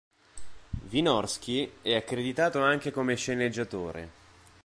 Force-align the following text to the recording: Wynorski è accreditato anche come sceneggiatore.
Wynorski 0.89 1.73
è 1.83 1.93
accreditato 1.93 2.59
anche 2.59 2.89
come 2.89 3.13
sceneggiatore. 3.13 4.09